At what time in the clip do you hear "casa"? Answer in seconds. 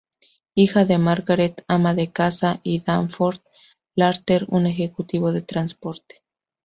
2.11-2.59